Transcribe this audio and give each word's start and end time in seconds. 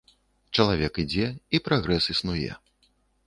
Чалавек 0.59 0.93
ідзе, 1.03 1.27
і 1.57 1.61
прагрэс 1.69 2.09
існуе. 2.13 2.51